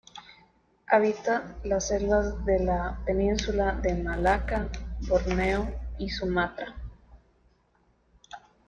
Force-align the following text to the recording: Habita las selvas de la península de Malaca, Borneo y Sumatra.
Habita 0.87 1.57
las 1.63 1.89
selvas 1.89 2.43
de 2.43 2.57
la 2.57 2.99
península 3.05 3.73
de 3.83 3.93
Malaca, 3.93 4.67
Borneo 5.01 5.71
y 5.99 6.09
Sumatra. 6.09 6.73